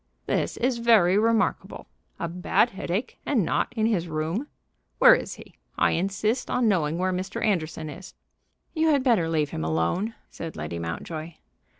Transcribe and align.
"This 0.25 0.57
is 0.57 0.79
very 0.79 1.15
remarkable. 1.15 1.85
A 2.19 2.27
bad 2.27 2.71
headache, 2.71 3.19
and 3.23 3.45
not 3.45 3.71
in 3.73 3.85
his 3.85 4.07
room! 4.07 4.47
Where 4.97 5.13
is 5.13 5.35
he? 5.35 5.53
I 5.77 5.91
insist 5.91 6.49
on 6.49 6.67
knowing 6.67 6.97
where 6.97 7.13
Mr. 7.13 7.45
Anderson 7.45 7.87
is!" 7.87 8.15
"You 8.73 8.87
had 8.87 9.03
better 9.03 9.29
leave 9.29 9.51
him 9.51 9.63
alone," 9.63 10.15
said 10.31 10.55
Lady 10.55 10.79
Mountjoy. 10.79 11.33